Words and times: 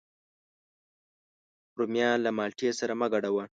رومیان 1.77 2.17
له 2.25 2.31
مالټې 2.37 2.69
سره 2.79 2.93
مه 2.99 3.07
ګډوه 3.13 3.43